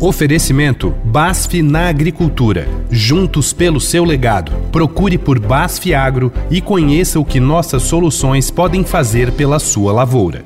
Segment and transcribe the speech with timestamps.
[0.00, 2.66] Oferecimento BASF na Agricultura.
[2.90, 4.50] Juntos pelo seu legado.
[4.72, 10.42] Procure por BASF Agro e conheça o que nossas soluções podem fazer pela sua lavoura.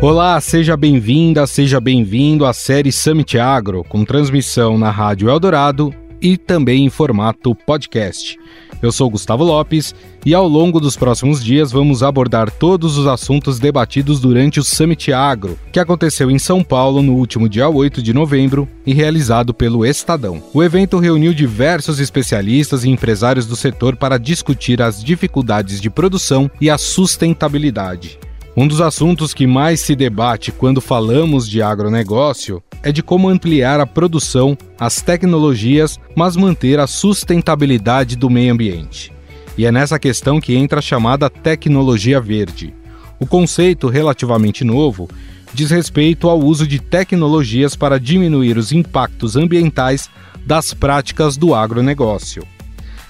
[0.00, 6.38] Olá, seja bem-vinda, seja bem-vindo à série Summit Agro, com transmissão na Rádio Eldorado e
[6.38, 8.38] também em formato podcast.
[8.82, 9.94] Eu sou Gustavo Lopes
[10.24, 15.12] e ao longo dos próximos dias vamos abordar todos os assuntos debatidos durante o Summit
[15.12, 19.84] Agro, que aconteceu em São Paulo no último dia 8 de novembro e realizado pelo
[19.84, 20.42] Estadão.
[20.54, 26.50] O evento reuniu diversos especialistas e empresários do setor para discutir as dificuldades de produção
[26.60, 28.18] e a sustentabilidade.
[28.56, 33.78] Um dos assuntos que mais se debate quando falamos de agronegócio é de como ampliar
[33.78, 39.12] a produção, as tecnologias, mas manter a sustentabilidade do meio ambiente.
[39.56, 42.74] E é nessa questão que entra a chamada tecnologia verde.
[43.20, 45.08] O conceito, relativamente novo,
[45.54, 50.10] diz respeito ao uso de tecnologias para diminuir os impactos ambientais
[50.44, 52.42] das práticas do agronegócio.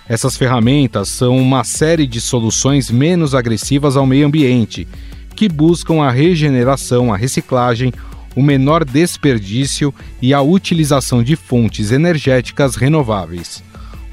[0.06, 4.86] Essas ferramentas são uma série de soluções menos agressivas ao meio ambiente
[5.40, 7.94] que buscam a regeneração, a reciclagem,
[8.36, 13.64] o menor desperdício e a utilização de fontes energéticas renováveis.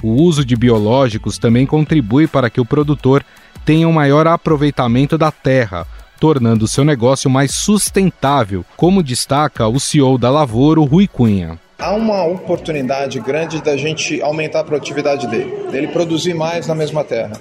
[0.02, 3.26] O uso de biológicos também contribui para que o produtor
[3.66, 5.86] tenha um maior aproveitamento da terra,
[6.18, 11.60] tornando seu negócio mais sustentável, como destaca o CEO da Lavoura, Rui Cunha.
[11.78, 17.04] Há uma oportunidade grande da gente aumentar a produtividade dele, dele produzir mais na mesma
[17.04, 17.34] terra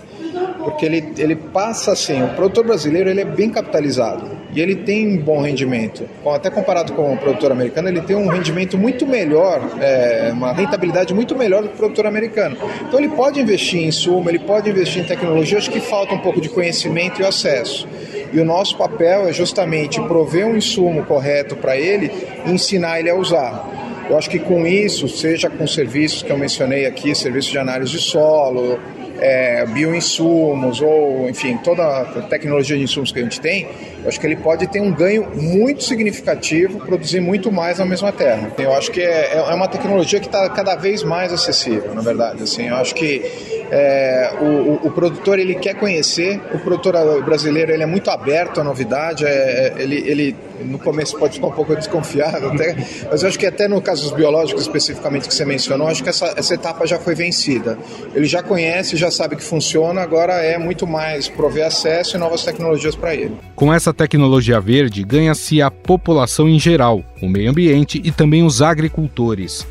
[0.66, 5.16] porque ele, ele passa assim, o produtor brasileiro ele é bem capitalizado e ele tem
[5.16, 6.08] um bom rendimento.
[6.26, 11.14] Até comparado com o produtor americano, ele tem um rendimento muito melhor, é, uma rentabilidade
[11.14, 12.56] muito melhor do que o produtor americano.
[12.80, 16.18] Então ele pode investir em insumo, ele pode investir em tecnologia, acho que falta um
[16.18, 17.86] pouco de conhecimento e acesso.
[18.32, 22.10] E o nosso papel é justamente prover um insumo correto para ele
[22.44, 24.04] e ensinar ele a usar.
[24.10, 27.92] Eu acho que com isso, seja com serviços que eu mencionei aqui, serviços de análise
[27.92, 28.80] de solo,
[29.20, 33.68] é, bioinsumos ou, enfim, toda a tecnologia de insumos que a gente tem,
[34.02, 38.12] eu acho que ele pode ter um ganho muito significativo, produzir muito mais na mesma
[38.12, 38.52] terra.
[38.58, 42.02] Eu acho que é, é, é uma tecnologia que está cada vez mais acessível, na
[42.02, 42.42] verdade.
[42.42, 43.22] Assim, eu acho que
[43.70, 48.64] é, o, o, produtor ele quer conhecer, o produtor brasileiro ele é muito aberto à
[48.64, 52.76] novidade, é, é, ele, ele no começo pode ficar um pouco desconfiado até,
[53.10, 56.08] mas eu acho que até no caso dos biológicos especificamente que você mencionou, acho que
[56.08, 57.78] essa, essa etapa já foi vencida.
[58.14, 62.44] Ele já conhece, já sabe que funciona, agora é muito mais prover acesso e novas
[62.44, 63.36] tecnologias para ele.
[63.54, 68.62] Com essa tecnologia verde, ganha-se a população em geral, o meio ambiente e também os
[68.62, 69.66] agricultores.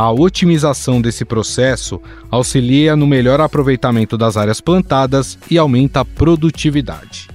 [0.00, 2.00] A otimização desse processo
[2.30, 7.26] auxilia no melhor aproveitamento das áreas plantadas e aumenta a produtividade.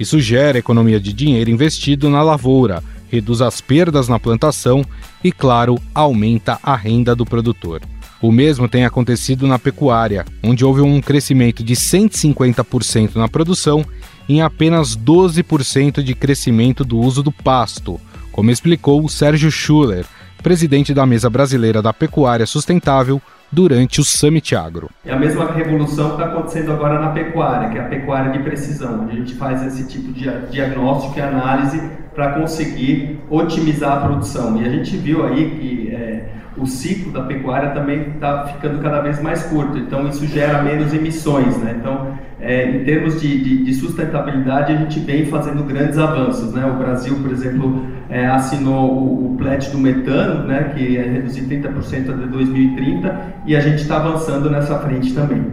[0.00, 4.82] Isso gera economia de dinheiro investido na lavoura, reduz as perdas na plantação
[5.22, 7.82] e, claro, aumenta a renda do produtor.
[8.22, 13.84] O mesmo tem acontecido na pecuária, onde houve um crescimento de 150% na produção
[14.26, 18.00] em apenas 12% de crescimento do uso do pasto,
[18.32, 20.06] como explicou o Sérgio Schuller,
[20.42, 24.90] presidente da Mesa Brasileira da Pecuária Sustentável, durante o Summit Agro.
[25.04, 28.38] É a mesma revolução que está acontecendo agora na pecuária, que é a pecuária de
[28.40, 31.80] precisão, onde a gente faz esse tipo de diagnóstico e análise
[32.14, 34.60] para conseguir otimizar a produção.
[34.60, 39.00] E a gente viu aí que é, o ciclo da pecuária também está ficando cada
[39.00, 41.56] vez mais curto, então isso gera menos emissões.
[41.58, 41.76] Né?
[41.78, 46.52] Então, é, em termos de, de, de, sustentabilidade, a gente vem fazendo grandes avanços.
[46.52, 46.64] Né?
[46.66, 51.42] O Brasil, por exemplo, é, assinou o, o pledge do metano, né, que é reduzir
[51.42, 55.46] 30% até 2030, e a gente está avançando nessa frente também.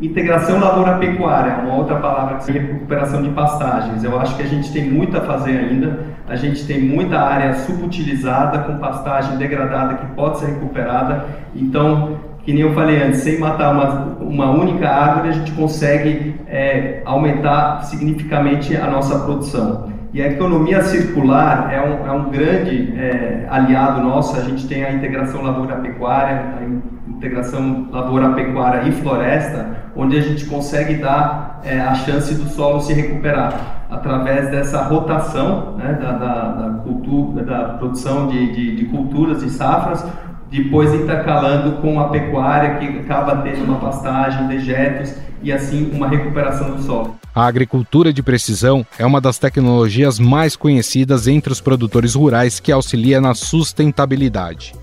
[0.00, 4.04] Integração lavoura-pecuária, uma outra palavra que seria recuperação de pastagens.
[4.04, 6.06] Eu acho que a gente tem muito a fazer ainda.
[6.28, 11.24] A gente tem muita área subutilizada, com pastagem degradada que pode ser recuperada.
[11.52, 12.16] Então,
[12.48, 17.02] que nem eu falei antes, sem matar uma, uma única árvore, a gente consegue é,
[17.04, 19.92] aumentar significativamente a nossa produção.
[20.14, 24.34] E a economia circular é um, é um grande é, aliado nosso.
[24.34, 30.94] A gente tem a integração lavoura-pecuária, a integração lavoura-pecuária e floresta, onde a gente consegue
[30.94, 36.78] dar é, a chance do solo se recuperar através dessa rotação né, da, da, da,
[36.78, 40.06] cultura, da produção de, de, de culturas e safras,
[40.50, 46.74] depois intercalando com a pecuária que acaba tendo uma pastagem, dejetos e assim uma recuperação
[46.74, 47.16] do solo.
[47.34, 52.72] A agricultura de precisão é uma das tecnologias mais conhecidas entre os produtores rurais que
[52.72, 54.74] auxilia na sustentabilidade.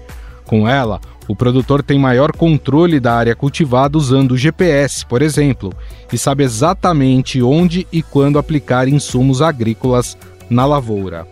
[0.46, 5.74] Com ela, o produtor tem maior controle da área cultivada usando o GPS, por exemplo,
[6.14, 10.16] e sabe exatamente onde e quando aplicar insumos agrícolas
[10.50, 11.28] na lavoura.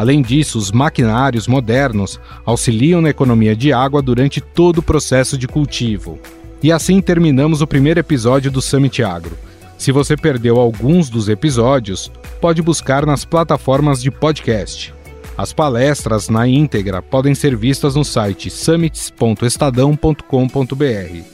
[0.00, 5.46] Além disso, os maquinários modernos auxiliam na economia de água durante todo o processo de
[5.46, 6.18] cultivo.
[6.62, 9.36] E assim terminamos o primeiro episódio do Summit Agro.
[9.76, 12.10] Se você perdeu alguns dos episódios,
[12.40, 14.94] pode buscar nas plataformas de podcast.
[15.36, 21.24] As palestras na íntegra podem ser vistas no site summits.estadão.com.br.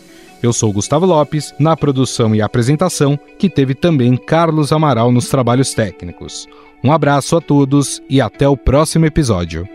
[0.43, 5.73] Eu sou Gustavo Lopes, na produção e apresentação, que teve também Carlos Amaral nos trabalhos
[5.73, 6.49] técnicos.
[6.87, 9.69] Um abraço a todos e até o próximo episódio.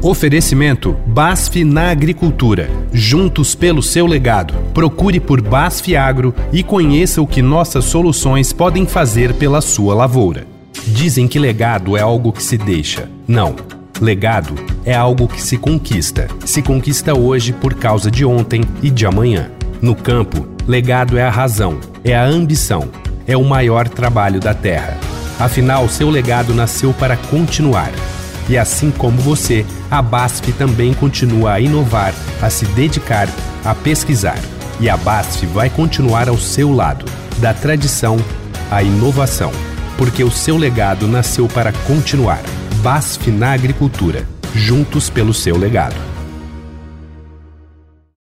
[0.00, 2.70] Oferecimento BASF na Agricultura.
[2.92, 4.54] Juntos pelo seu legado.
[4.72, 10.46] Procure por BASF Agro e conheça o que nossas soluções podem fazer pela sua lavoura.
[10.86, 13.10] Dizem que legado é algo que se deixa.
[13.26, 13.56] Não.
[14.00, 14.54] Legado
[14.84, 16.28] é algo que se conquista.
[16.44, 19.50] Se conquista hoje por causa de ontem e de amanhã.
[19.80, 22.88] No campo, legado é a razão, é a ambição,
[23.26, 24.96] é o maior trabalho da terra.
[25.38, 27.90] Afinal, seu legado nasceu para continuar.
[28.48, 33.28] E assim como você, a BASF também continua a inovar, a se dedicar,
[33.64, 34.38] a pesquisar.
[34.80, 37.04] E a BASF vai continuar ao seu lado,
[37.38, 38.18] da tradição
[38.70, 39.52] à inovação,
[39.96, 42.40] porque o seu legado nasceu para continuar.
[42.82, 46.11] BASF na agricultura, juntos pelo seu legado.